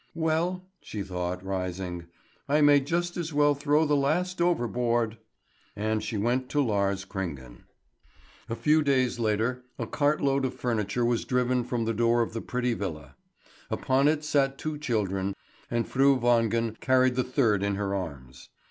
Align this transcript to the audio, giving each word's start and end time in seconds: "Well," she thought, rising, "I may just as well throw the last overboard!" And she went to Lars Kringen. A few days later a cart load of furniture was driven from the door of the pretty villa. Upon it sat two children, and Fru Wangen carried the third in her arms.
"Well," 0.15 0.63
she 0.81 1.03
thought, 1.03 1.45
rising, 1.45 2.07
"I 2.49 2.61
may 2.61 2.79
just 2.79 3.17
as 3.17 3.33
well 3.35 3.53
throw 3.53 3.85
the 3.85 3.95
last 3.95 4.41
overboard!" 4.41 5.19
And 5.75 6.03
she 6.03 6.17
went 6.17 6.49
to 6.49 6.59
Lars 6.59 7.05
Kringen. 7.05 7.65
A 8.49 8.55
few 8.55 8.81
days 8.81 9.19
later 9.19 9.63
a 9.77 9.85
cart 9.85 10.19
load 10.19 10.43
of 10.43 10.55
furniture 10.55 11.05
was 11.05 11.23
driven 11.23 11.63
from 11.63 11.85
the 11.85 11.93
door 11.93 12.23
of 12.23 12.33
the 12.33 12.41
pretty 12.41 12.73
villa. 12.73 13.13
Upon 13.69 14.07
it 14.07 14.23
sat 14.23 14.57
two 14.57 14.79
children, 14.79 15.35
and 15.69 15.87
Fru 15.87 16.17
Wangen 16.19 16.79
carried 16.79 17.13
the 17.13 17.23
third 17.23 17.61
in 17.61 17.75
her 17.75 17.93
arms. 17.93 18.49